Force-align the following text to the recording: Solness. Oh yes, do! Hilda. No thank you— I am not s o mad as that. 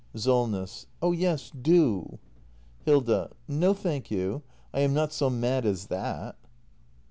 Solness. 0.15 0.87
Oh 0.99 1.11
yes, 1.11 1.51
do! 1.51 2.17
Hilda. 2.85 3.29
No 3.47 3.75
thank 3.75 4.09
you— 4.09 4.41
I 4.73 4.79
am 4.79 4.95
not 4.95 5.09
s 5.09 5.21
o 5.21 5.29
mad 5.29 5.63
as 5.63 5.85
that. 5.93 6.37